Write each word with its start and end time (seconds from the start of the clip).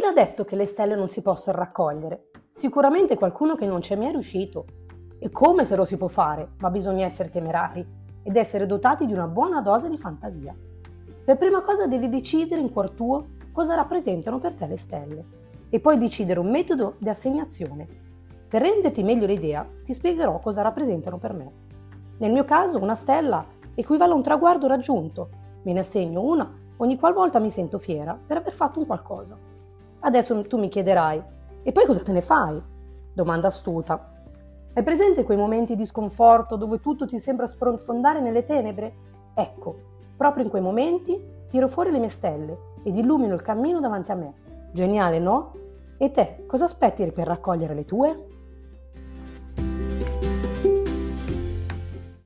l'ha 0.00 0.12
detto 0.12 0.44
che 0.44 0.56
le 0.56 0.66
stelle 0.66 0.94
non 0.94 1.08
si 1.08 1.22
possono 1.22 1.58
raccogliere? 1.58 2.30
Sicuramente 2.48 3.16
qualcuno 3.16 3.54
che 3.54 3.66
non 3.66 3.80
c'è 3.80 3.96
mai 3.96 4.12
riuscito. 4.12 4.64
E 5.18 5.30
come 5.30 5.64
se 5.64 5.76
lo 5.76 5.84
si 5.84 5.96
può 5.96 6.08
fare? 6.08 6.52
Ma 6.58 6.70
bisogna 6.70 7.04
essere 7.04 7.30
temerari 7.30 7.86
ed 8.22 8.36
essere 8.36 8.66
dotati 8.66 9.06
di 9.06 9.12
una 9.12 9.26
buona 9.26 9.60
dose 9.60 9.88
di 9.88 9.98
fantasia. 9.98 10.54
Per 11.24 11.36
prima 11.36 11.62
cosa 11.62 11.86
devi 11.86 12.08
decidere 12.08 12.60
in 12.60 12.70
cuor 12.70 12.90
tuo 12.90 13.26
cosa 13.52 13.74
rappresentano 13.74 14.38
per 14.38 14.54
te 14.54 14.66
le 14.66 14.76
stelle 14.76 15.24
e 15.68 15.80
poi 15.80 15.98
decidere 15.98 16.40
un 16.40 16.50
metodo 16.50 16.94
di 16.98 17.08
assegnazione. 17.08 17.86
Per 18.48 18.62
renderti 18.62 19.02
meglio 19.02 19.26
l'idea, 19.26 19.66
ti 19.82 19.94
spiegherò 19.94 20.38
cosa 20.38 20.62
rappresentano 20.62 21.18
per 21.18 21.32
me. 21.32 21.52
Nel 22.18 22.32
mio 22.32 22.44
caso, 22.44 22.78
una 22.78 22.94
stella 22.94 23.44
equivale 23.74 24.12
a 24.12 24.16
un 24.16 24.22
traguardo 24.22 24.66
raggiunto. 24.66 25.28
Me 25.62 25.72
ne 25.72 25.80
assegno 25.80 26.22
una 26.22 26.60
ogni 26.82 26.98
qualvolta 26.98 27.38
mi 27.38 27.50
sento 27.50 27.78
fiera 27.78 28.18
per 28.26 28.38
aver 28.38 28.54
fatto 28.54 28.80
un 28.80 28.86
qualcosa. 28.86 29.38
Adesso 30.04 30.42
tu 30.48 30.58
mi 30.58 30.68
chiederai, 30.68 31.22
e 31.62 31.70
poi 31.70 31.86
cosa 31.86 32.00
te 32.00 32.10
ne 32.10 32.22
fai? 32.22 32.60
Domanda 33.14 33.46
astuta. 33.46 34.10
Hai 34.74 34.82
presente 34.82 35.22
quei 35.22 35.36
momenti 35.36 35.76
di 35.76 35.86
sconforto 35.86 36.56
dove 36.56 36.80
tutto 36.80 37.06
ti 37.06 37.20
sembra 37.20 37.46
sprofondare 37.46 38.20
nelle 38.20 38.44
tenebre? 38.44 38.94
Ecco, 39.32 39.76
proprio 40.16 40.42
in 40.42 40.50
quei 40.50 40.60
momenti 40.60 41.16
tiro 41.48 41.68
fuori 41.68 41.92
le 41.92 42.00
mie 42.00 42.08
stelle 42.08 42.58
ed 42.82 42.96
illumino 42.96 43.34
il 43.34 43.42
cammino 43.42 43.78
davanti 43.78 44.10
a 44.10 44.16
me. 44.16 44.32
Geniale, 44.72 45.20
no? 45.20 45.52
E 45.98 46.10
te, 46.10 46.46
cosa 46.48 46.64
aspetti 46.64 47.08
per 47.12 47.28
raccogliere 47.28 47.74
le 47.74 47.84
tue? 47.84 48.26